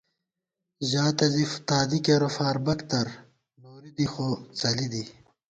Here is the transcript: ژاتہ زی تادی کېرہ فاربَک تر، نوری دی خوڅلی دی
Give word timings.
ژاتہ 0.89 1.27
زی 1.33 1.43
تادی 1.67 1.99
کېرہ 2.05 2.29
فاربَک 2.35 2.79
تر، 2.89 3.07
نوری 3.61 3.91
دی 3.97 4.05
خوڅلی 4.11 4.87
دی 4.93 5.03